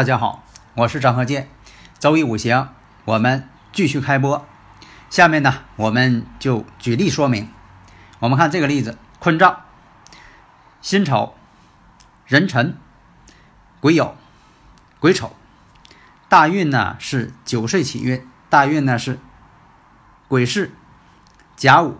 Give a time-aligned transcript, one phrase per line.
[0.00, 0.42] 大家好，
[0.76, 1.50] 我是张鹤剑，
[1.98, 2.70] 周易五行，
[3.04, 4.46] 我们继续开播。
[5.10, 7.50] 下面呢，我们就举例说明。
[8.20, 9.60] 我们看这个例子：坤兆、
[10.80, 11.34] 辛丑、
[12.26, 12.78] 壬辰、
[13.80, 14.12] 癸酉、
[15.00, 15.36] 癸丑。
[16.30, 19.18] 大运呢是九岁起运，大运呢是
[20.28, 20.70] 癸巳、
[21.56, 21.98] 甲午、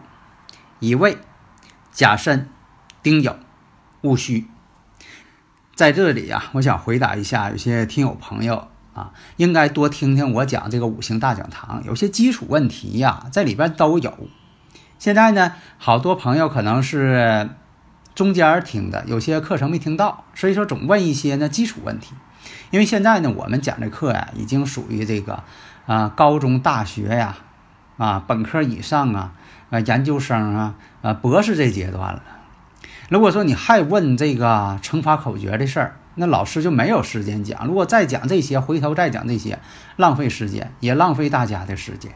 [0.78, 1.18] 乙未、
[1.92, 2.48] 甲申、
[3.02, 3.36] 丁酉、
[4.00, 4.48] 戊戌。
[5.80, 14.12] 在这里啊，我想回答一下有些听友朋友啊，应该多听听我讲这个五行大讲堂，有些基础问题呀，在里边都有。
[14.98, 17.48] 现在呢，好多朋友可能是
[18.14, 22.12] 中间听的，有些课程没听到，所以说总问一些呢基础问题。
[22.70, 25.42] 因为现在呢，我们讲这课呀，已经属于这个
[25.86, 27.38] 啊高中、大学呀，
[27.96, 29.32] 啊本科以上啊，
[29.70, 32.22] 啊研究生啊，啊博士这阶段了。
[33.10, 37.66] 如果说你还问这个乘法口诀的事儿，那老师就没有时间讲。
[37.66, 39.58] 如果再讲这些，回头再讲这些，
[39.96, 42.12] 浪费时间，也浪费大家的时间。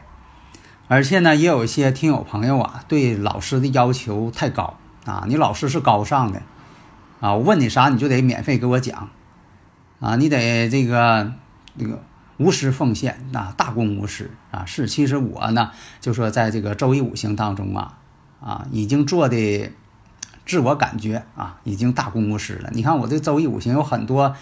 [0.87, 6.41] 而且呢，也有一些听友朋友啊，对老师的要求太高啊，你老师是高尚的
[7.19, 9.09] 啊，我问你啥你就得免费给我讲
[9.99, 11.33] 啊，你得这个
[11.77, 12.01] 这个
[12.37, 14.63] 无私奉献啊，大公无私啊。
[14.65, 17.97] 是，其实我呢，就说在这个周易五行当中啊，
[18.39, 19.73] 啊，已经做的。
[20.45, 22.69] 自我感觉啊，已经大公无私了。
[22.73, 24.35] 你看我这周易五行有很多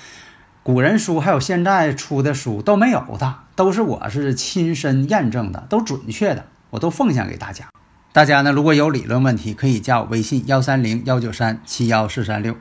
[0.61, 7.65] 古人书，还有现在出的书都没有的，都是我是亲身验证的，都准确的，我都奉献给大家。
[8.11, 12.55] 大家呢，如果有理论问题，可以加我微信幺三零幺九三七幺四三六。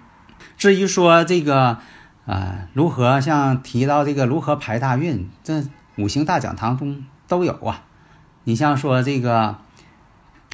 [0.57, 1.79] 至于说这个
[2.27, 5.65] 啊，如何像提到这个如何排大运，这
[5.99, 7.83] 五行大讲堂中都有啊。
[8.45, 9.59] 你像说这个，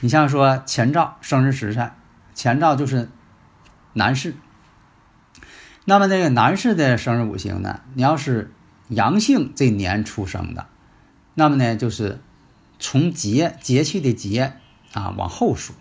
[0.01, 1.93] 你像说前兆生日时辰。
[2.39, 3.11] 前兆就是
[3.95, 4.37] 男士，
[5.85, 8.53] 那么这个男士的生日五行呢，你要是
[8.87, 10.69] 阳性这年出生的，
[11.35, 12.21] 那么呢就是
[12.79, 14.53] 从节节气的节
[14.93, 15.73] 啊往后数；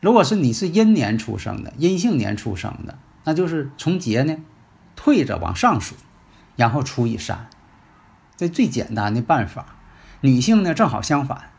[0.00, 4.38] 如果是你是阴年出生的，阴性年出生的，那就是从节呢
[4.96, 5.96] 退着往上数，
[6.56, 7.50] 然后除以三，
[8.38, 9.66] 这最简单的办法。
[10.22, 11.50] 女性呢正好相反，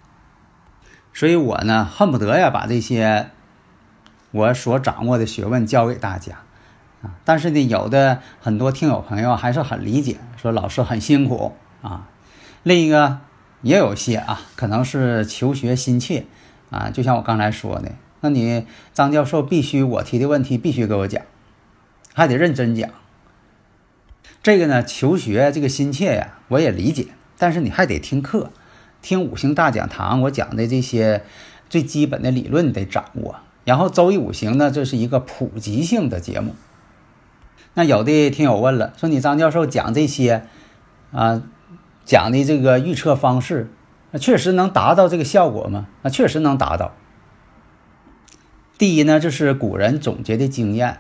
[1.14, 3.30] 所以我呢恨不得呀把这些。
[4.34, 6.40] 我所掌握的学问教给大家，
[7.04, 12.10] 啊，但是呢，有的很多听友朋友还是很理解，说老师很辛苦啊。
[12.64, 13.20] 另一个
[13.62, 16.26] 也有些啊，可能是求学心切
[16.72, 21.22] 啊，就像我刚才说的，那你张教授必须我提的问题必须给我讲，
[22.16, 22.90] 还得认真讲。
[24.42, 28.52] 这个呢，求学这个心切呀，我也理解，但是你还得听课，
[29.04, 31.24] 听五行大讲堂我讲的这些
[31.70, 33.36] 最基本的理论得掌握。
[33.66, 36.54] 然后周易五行呢，这是一个普及性的节目。
[37.76, 40.46] 那有的听友问了，说你张教授讲这些，
[41.12, 41.42] 啊，
[42.06, 43.72] 讲的这个预测方式，
[44.12, 45.88] 那确实能达到这个效果吗？
[46.02, 46.94] 那确实能达到。
[48.78, 51.00] 第一呢，这是古人总结的经验，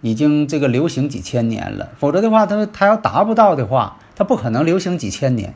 [0.00, 1.90] 已经这个流行几千年了。
[1.98, 5.54] 否则的话，他他要达不到的话，他不可能流行几千年。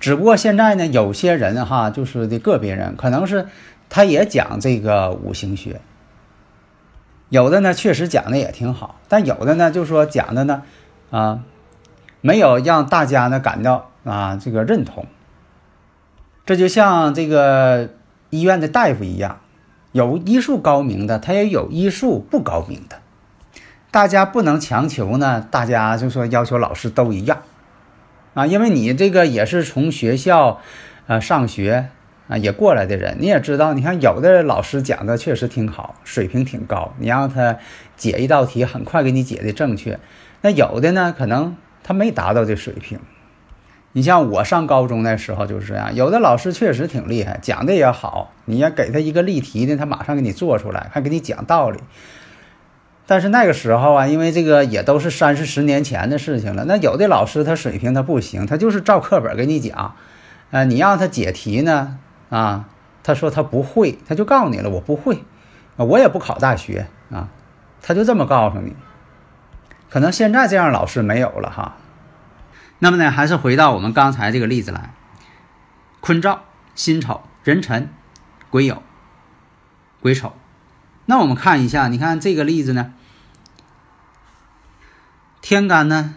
[0.00, 3.46] 只不过现在呢，有些人哈，就是的个别人，可能是。
[3.88, 5.80] 他也讲这个五行学，
[7.28, 10.62] 有的呢确实讲的也挺好，但有的呢就说讲的呢，
[11.10, 11.40] 啊，
[12.20, 15.06] 没有让大家呢感到啊这个认同。
[16.44, 17.90] 这就像这个
[18.30, 19.40] 医院的大夫一样，
[19.92, 23.00] 有医术高明的，他也有医术不高明的，
[23.90, 27.42] 大家不能强求呢，大家就说要求老师都一样，
[28.34, 30.60] 啊，因为你这个也是从学校，
[31.06, 31.90] 呃上学。
[32.28, 37.58] 啊，也过来的人，你也知道，你看有的老师讲的确实挺好，水平挺高，你让他
[37.96, 39.98] 解一道题，很快给你解的正确。
[40.42, 42.98] 那有的呢，可能他没达到这水平。
[43.92, 51.80] 你像我上高中那时候就是这样，有的老师确实挺厉害，讲的也好，你要给他一个例题呢，他马上给你做出来，还给你讲道理。
[53.06, 56.64] 但是那个时候啊，因为这个也都是三四十年前的事情了。
[56.66, 59.94] 那有的老师他水平他不行，他就是照课本给你讲，
[60.50, 62.68] 呃，你让他解题呢，啊，
[63.02, 65.24] 他说他不会，他就告诉你了，我不会，
[65.76, 67.28] 啊，我也不考大学啊，
[67.82, 68.74] 他就这么告诉你。
[69.88, 71.76] 可能现在这样老师没有了哈。
[72.78, 74.92] 那么呢，还是回到我们刚才这个例子来，
[76.00, 76.42] 坤兆、
[76.74, 77.88] 辛丑、壬辰、
[78.50, 78.78] 癸酉、
[80.00, 80.34] 癸丑。
[81.06, 82.92] 那我们看一下，你看这个例子呢，
[85.40, 86.16] 天干呢，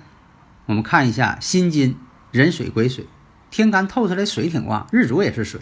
[0.65, 1.97] 我们看一下辛金、
[2.31, 3.07] 壬水、癸水，
[3.51, 5.61] 天干透出来水挺旺，日主也是水。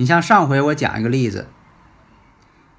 [0.00, 1.46] 你像上回我讲一个例子，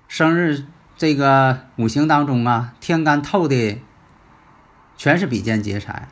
[0.08, 0.66] 生日
[0.98, 3.80] 这个五行当中啊，天干透的
[4.98, 6.08] 全是比肩劫财。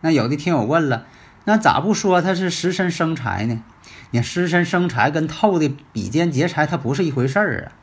[0.00, 1.06] 那有的听友问了，
[1.44, 3.62] 那咋不说他是食神生财呢？
[4.10, 7.78] 你食神生财跟透的比肩劫财，它不是一回事儿啊。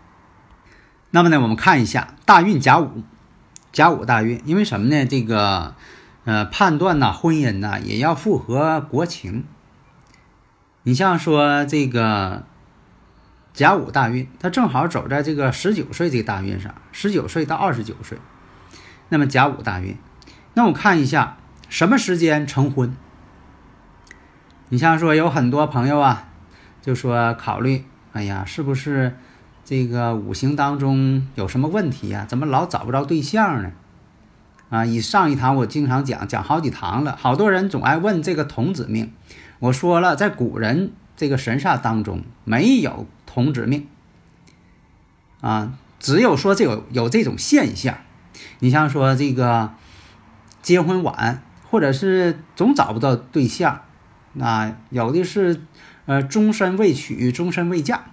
[1.11, 3.03] 那么呢，我们看一下大运甲午，
[3.71, 5.05] 甲午大运，因为什么呢？
[5.05, 5.75] 这个
[6.25, 9.45] 呃，判断呐，婚姻呐，也要符合国情。
[10.83, 12.43] 你像说这个
[13.53, 18.17] 甲午大运，它正好走在这个十九岁这个大运上，十九岁到二十九岁，
[19.09, 19.97] 那么甲午大运，
[20.53, 21.37] 那我看一下
[21.67, 22.95] 什么时间成婚？
[24.69, 26.29] 你像说有很多朋友啊，
[26.81, 29.17] 就说考虑，哎呀，是不是？
[29.65, 32.25] 这个五行当中有什么问题呀？
[32.27, 33.71] 怎么老找不着对象呢？
[34.69, 37.15] 啊，以上一堂我经常讲，讲好几堂了。
[37.15, 39.13] 好多人总爱问这个童子命，
[39.59, 43.87] 我说了，在古人这个神煞当中没有童子命，
[45.41, 47.97] 啊，只有说这有有这种现象。
[48.59, 49.73] 你像说这个
[50.61, 53.81] 结婚晚，或者是总找不到对象，
[54.39, 55.61] 啊，有的是
[56.05, 58.05] 呃终身未娶，终身未嫁。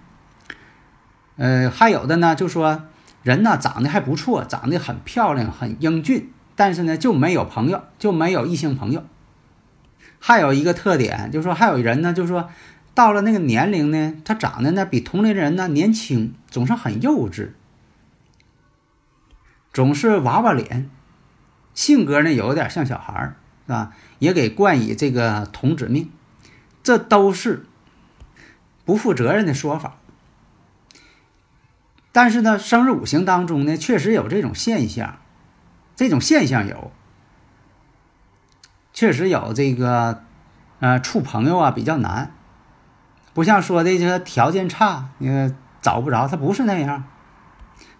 [1.37, 2.83] 呃，还有的呢，就说
[3.23, 9.05] 人呢长得还不错，长得很漂亮，很英俊，但是呢就没有朋友，就没有异性朋友。
[10.19, 12.49] 还有一个特点，就是说还有人呢，就是说
[12.93, 17.51] 到了那个年龄呢，他长得呢比同龄人呢年轻，总是很幼稚，
[19.71, 20.89] 总是娃娃脸，
[21.73, 23.35] 性格呢有点像小孩儿，
[23.65, 23.93] 是吧？
[24.19, 26.11] 也给冠以这个童子命，
[26.81, 27.65] 这都是
[28.83, 29.97] 不负责任的说法。
[32.11, 35.19] 但是呢，生日五行当中呢，确实有这种现象，
[35.95, 36.91] 这种现象有，
[38.97, 40.23] 确实有这个，
[40.79, 42.31] 呃，处朋友啊比较难，
[43.35, 45.53] 不像说的这个条件差，你
[45.83, 47.03] 找不着，他不是那样。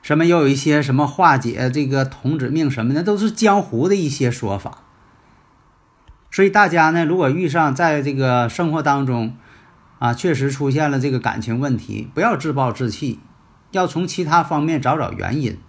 [0.02, 4.80] 什么又有一些什么化解这个童子命什么的，都是江湖的一些说法。
[6.32, 9.38] 所以大家呢，如果遇上在这个生活当中，
[10.00, 13.20] 啊，确实出现了这个感情问题，不要自暴自弃。
[13.70, 15.60] 要从其他方面找找原因，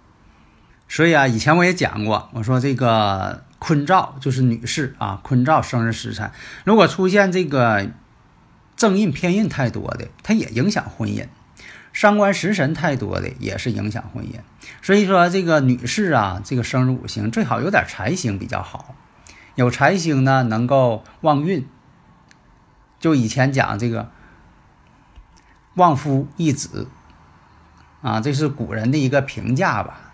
[0.89, 6.31] 所以啊，以前我也讲过，我说这个坤兆就是女士啊，坤兆生日时辰，
[6.65, 7.91] 如果出现这个
[8.75, 11.27] 正印偏印太多的，它也影响婚姻；
[11.93, 14.39] 伤官食神太多的，也是影响婚姻。
[14.81, 18.95] 所以说，这个女士啊，这个生日五行最好有点财星比较好，
[19.53, 21.67] 有财星呢，能够旺运。
[22.99, 24.09] 就以前讲这个
[25.75, 26.87] 旺夫益子。
[28.01, 30.08] 啊，这是古人的一个评价吧。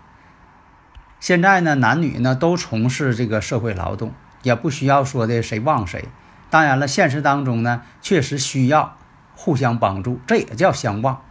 [1.18, 6.08] 现在呢，男女呢都从事这个社会劳动，也不需要说的谁旺谁。
[6.50, 8.96] 当然了，现实当中呢，确实需要
[9.34, 11.22] 互相帮助，这也叫相旺。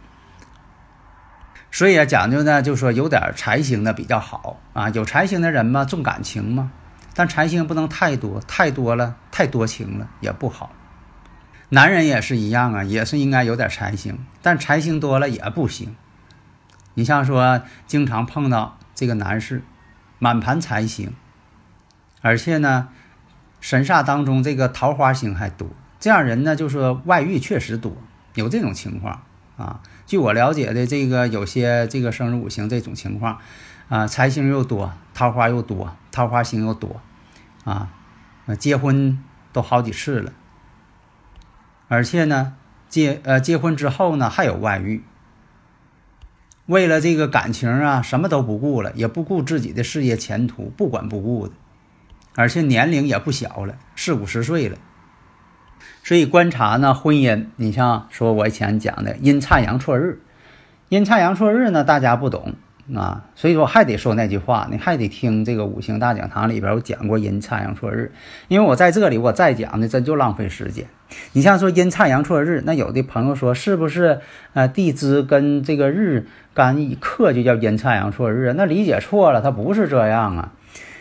[1.70, 4.88] 所以啊，讲究呢，就说有点财星的比较好啊。
[4.90, 6.70] 有财星的人嘛，重感情嘛，
[7.14, 10.70] 但财星不能太多，太多了太多情了也不好。
[11.70, 15.96] 男人也是一样啊，也是应该有点财星，但财星多了也不行。
[16.94, 19.62] 你像说，经常碰到这个男士，
[20.18, 21.12] 满盘财星，
[22.22, 22.88] 而且呢，
[23.60, 25.68] 神煞当中这个桃花星还多，
[26.00, 27.96] 这样人呢，就说外遇确实多，
[28.34, 29.22] 有这种情况
[29.56, 29.80] 啊。
[30.06, 33.38] 据我了解的，这个有些这个生日五行这种情况，
[33.88, 37.00] 啊，财星又多，桃花又多，桃花星又多，
[37.64, 37.90] 啊，
[38.58, 40.32] 结婚都好几次了，
[41.88, 42.54] 而且呢，
[42.88, 45.02] 结呃结婚之后呢，还有外遇。
[46.66, 51.54] 为了这个感情啊，什么都不顾了，也不顾自己的事业前途，不管不顾的，
[52.34, 54.76] 而且年龄也不小了，四五十岁了。
[56.02, 60.20] 所以观察呢，婚姻，你像说我以前讲的阴差阳错日，
[60.88, 62.54] 阴差阳错日呢，大家不懂，
[62.94, 68.12] 啊，所以说还得说那句话，你还得听这个五行大讲堂里边我讲过阴差阳错日，
[68.46, 70.86] 因为我在这里我再讲呢真就浪费时间。
[71.32, 74.20] 你像说阴差阳错日，那有的朋友说是不是
[74.54, 78.52] 呃地支跟这个日干一克就叫阴差阳错日？
[78.56, 80.52] 那理解错了，它不是这样啊。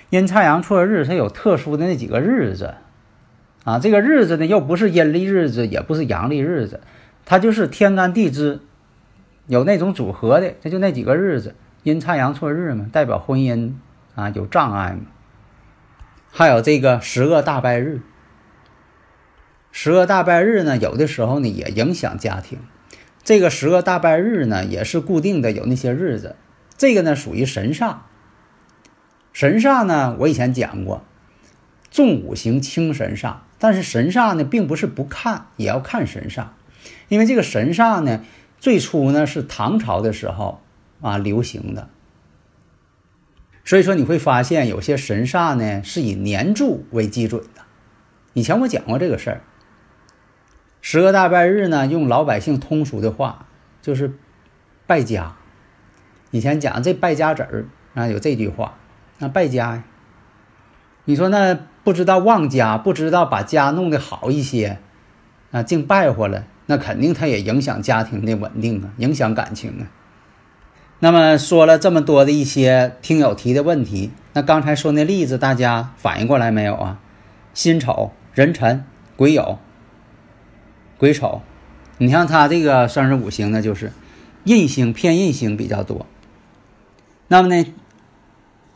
[0.09, 2.73] 阴差阳错日它有特殊的那几个日子
[3.63, 6.81] 啊，这个日子呢又不是阴历日子，也不是阳历日子，
[7.25, 8.59] 它就是天干地支
[9.45, 11.53] 有那种组合的，这就那几个日子。
[11.85, 13.73] 阴差阳错日嘛，代表婚姻
[14.15, 15.01] 啊有障碍嘛。
[16.31, 18.01] 还有这个十恶大败日，
[19.71, 22.57] 十恶大败日呢，有的时候呢也影响家庭。
[23.23, 26.35] 这个十恶大败日呢，也是固定的有那些日子。
[26.75, 27.97] 这个呢属于神煞。
[29.31, 31.03] 神煞呢，我以前讲过，
[31.91, 33.35] 重五行轻神煞。
[33.59, 36.47] 但是神煞呢，并不是不看，也要看神煞，
[37.09, 38.21] 因为这个神煞呢，
[38.57, 40.64] 最初呢是唐朝的时候。
[41.01, 41.89] 啊，流行的，
[43.63, 47.61] 所以说你会发现有些神煞呢是以年柱为基准的。
[48.33, 49.41] 以前我讲过这个事儿。
[50.81, 53.47] 十个大拜日呢，用老百姓通俗的话
[53.81, 54.13] 就是
[54.85, 55.35] 败家。
[56.31, 58.77] 以前讲这败家子儿啊，有这句话，
[59.17, 59.83] 那败家呀。
[61.05, 64.79] 你说那不知道旺家，不知道把家弄得好一些
[65.51, 69.89] 啊，竟败坏了，那肯定他也影响家庭的稳定啊，影响感情啊。
[71.05, 76.99] 那么说了这么多的一些听友提的问题，那刚才说那例子大家反应过来没有啊？
[77.53, 78.83] 辛丑、壬辰、
[79.15, 79.57] 癸酉、
[80.97, 81.43] 癸丑，
[81.99, 83.91] 你像他这个生日五行呢，就是
[84.45, 86.07] 印星偏印星比较多。
[87.27, 87.71] 那么呢，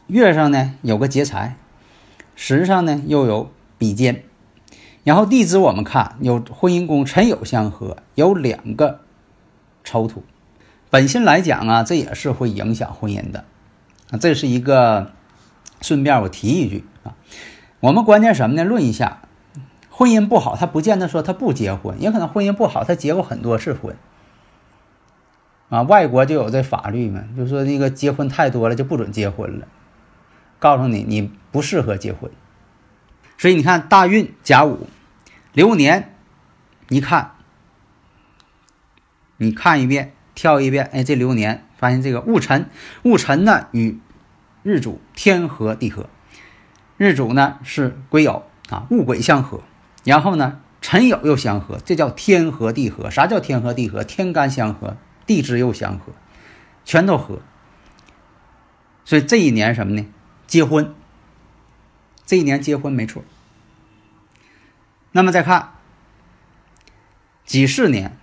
[0.06, 1.58] 月上呢有个劫财，
[2.36, 4.24] 时上呢又有比肩，
[5.04, 9.00] 然后地支我们看有婚姻宫辰酉相合，有两个
[9.84, 10.24] 丑土。
[10.90, 13.46] 本心来讲啊，这也是会影响婚姻的
[14.10, 14.18] 啊。
[14.18, 15.12] 这是一个
[15.82, 17.14] 顺便我提一句啊，
[17.80, 18.64] 我们关键什么呢？
[18.64, 19.22] 论一下，
[19.90, 23.96] 婚姻不好，他不见得说他不结婚，也可能婚姻不好，他结过很多次婚
[25.70, 25.84] 啊。
[25.84, 29.68] 外国就有这法律嘛，就说那个结婚太多了就不准结婚了，
[30.58, 32.32] 告诉你你不适合结婚。
[33.38, 34.88] 所以你看大运甲午
[35.54, 36.16] 流年，
[36.90, 37.34] 一看，
[39.38, 40.14] 你看一遍。
[40.40, 42.70] 跳一遍，哎，这流年发现这个戊辰，
[43.04, 44.00] 戊辰呢与
[44.64, 46.08] 日主天合地合，
[46.96, 49.64] 日主呢是癸酉啊，戊癸相合，
[50.06, 53.12] 然后呢辰酉又相合，这叫天合地合。
[53.12, 54.06] 啥叫天合地合？
[54.06, 56.14] 天干相合，地支又相合，
[56.86, 57.42] 全都合。
[59.04, 60.08] 所以这一年什么呢？
[60.48, 60.96] 结婚。
[62.26, 63.26] 这一年结婚没错。
[65.12, 65.74] 那么再看
[67.44, 68.18] 己巳年，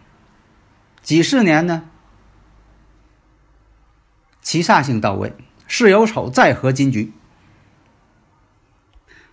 [1.02, 1.90] 己巳年呢？
[4.56, 5.34] 七煞星到位，
[5.68, 7.12] 巳酉丑再合金局。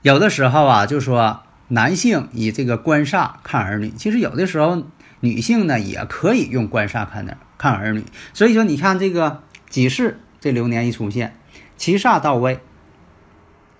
[0.01, 4.83] 有的时候啊，就说男性以这个官煞看儿女，其实有的时候
[5.21, 8.03] 女性呢也可以用官煞看的看儿女。
[8.33, 11.37] 所以说，你看这个己巳这流年一出现，
[11.77, 12.59] 七煞到位，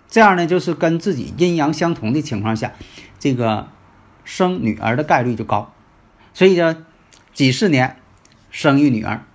[0.08, 2.72] 这样呢就是跟自己阴阳相同的情况下，
[3.20, 3.68] 这个
[4.24, 5.74] 生女儿的概率就高。
[6.34, 6.74] 所以说，
[7.34, 7.98] 己巳年
[8.50, 9.26] 生育女儿。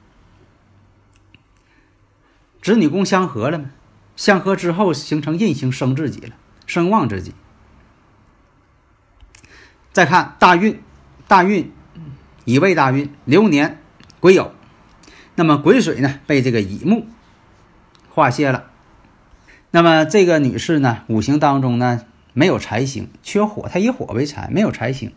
[2.69, 3.71] 子女宫相合了吗？
[4.15, 6.35] 相合之后形成印星生自己了，
[6.67, 7.33] 生旺自己。
[9.93, 10.81] 再看大运，
[11.27, 11.73] 大运
[12.45, 13.81] 乙未大运流年
[14.21, 14.51] 癸酉，
[15.35, 17.07] 那么癸水呢被这个乙木
[18.11, 18.71] 化泄了。
[19.71, 25.13] 那么这个女士呢，五行当中呢没有财星，缺火，她以火为财，没有财星。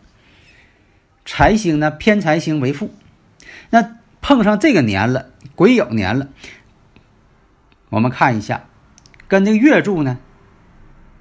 [1.24, 2.94] 财星呢偏财星为负，
[3.70, 6.28] 那碰上这个年了，癸酉年了。
[7.92, 8.64] 我们看一下，
[9.28, 10.18] 跟这个月柱呢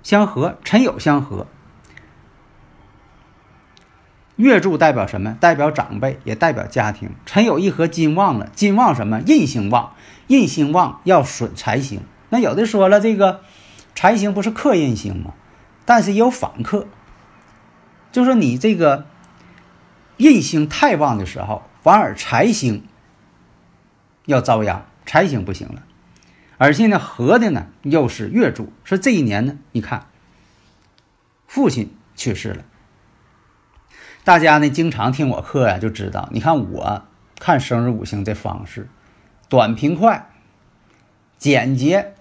[0.04, 1.46] 相合，辰酉相合。
[4.38, 5.34] 月柱代表什么？
[5.34, 7.10] 代表长辈，也代表家庭。
[7.26, 8.50] 辰酉一合，金旺了。
[8.54, 9.20] 金旺什么？
[9.20, 9.94] 印星旺，
[10.28, 12.02] 印星旺要损财星。
[12.30, 13.42] 那有的说了，这个
[13.94, 15.34] 财星不是克印星吗？
[15.84, 16.88] 但是也有反克，
[18.14, 19.06] 就说你这个
[20.16, 22.88] 印星太旺的时候，反而财星
[24.26, 25.84] 要遭殃，财星不行了。
[26.64, 30.06] 而且呢，合的呢又是月柱，说这一年呢，你看，
[31.48, 32.64] 父亲去世了。
[34.24, 37.08] 大家呢经常听我课呀，就知道，你看我
[37.40, 38.88] 看生日五行这方式，
[39.50, 40.30] 短平快，
[41.40, 42.14] 简洁，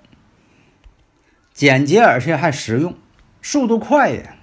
[1.53, 2.97] 简洁而且还实用，
[3.43, 4.37] 速度快呀。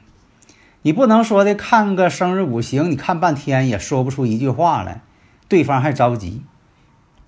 [0.84, 5.02] 你不能说的看个生日五行，你看半天也说不出一句话来，
[5.48, 6.44] 对方还着急。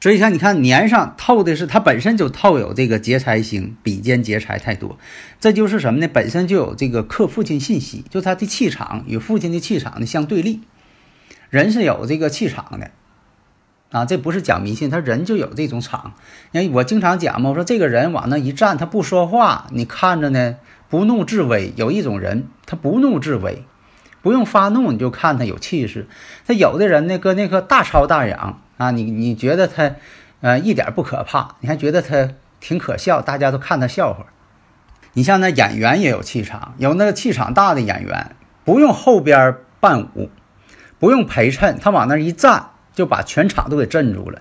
[0.02, 4.98] 所以像你看年上透的是它本身就透有这个劫财星，比肩劫财太多，
[5.42, 6.08] 这就是什么呢？
[6.08, 10.62] 本身就有这个克父亲信息，就他的气场与父亲的气场的相对立。
[11.50, 12.92] 人是有这个气场的
[13.92, 16.14] 啊，这不是讲迷信，他人就有这种场。
[16.54, 20.56] 因为我经常讲嘛，我说这个人往那一站，他不说话，你看着呢
[20.88, 21.74] 不怒自威。
[21.76, 23.66] 有一种人，他不怒自威，
[24.22, 26.08] 不用发怒，你就看他有气势。
[26.48, 28.62] 他有的人呢，搁那个大超大嚷。
[28.80, 29.92] 啊，你你觉得他，
[30.40, 32.30] 呃，一点不可怕，你还觉得他
[32.62, 34.28] 挺可笑，大家都看他笑话。
[35.14, 40.30] 你像那演员也有气场，有那个气场大的演员，不用后边伴舞，
[40.98, 44.40] 不用陪衬，他往那一站，就把全场都给镇住了。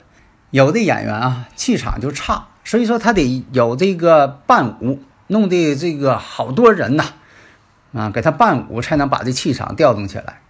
[0.50, 7.04] 有的演员啊，气场就差，所以说他得有这个伴舞，弄的这个好多人呐，
[7.92, 10.42] 啊，给他伴舞，才能把这气场调动起来。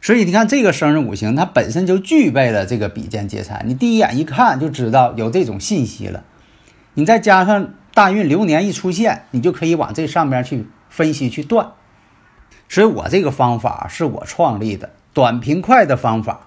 [0.00, 6.24] 所以你看，这个生日五行它本身就具备了这个比肩劫财，你第一眼一看就知道有这种信息了。
[6.94, 11.72] 你再加上大运流年一出现，你就可以往这上面去分析去断。
[12.68, 16.46] 所以我这个方法是我创立的，短平快的方法，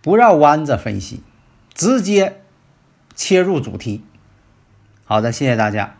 [0.00, 1.22] 不绕弯子分析，
[1.74, 2.40] 直接
[3.14, 4.04] 切入主题。
[5.04, 5.99] 好的，谢谢大家。